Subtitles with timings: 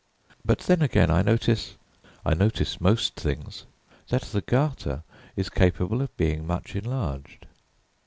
[0.43, 1.75] But then again I notice
[2.25, 3.67] I notice most things
[4.09, 5.03] that the garter
[5.35, 7.45] is capable of being much enlarged.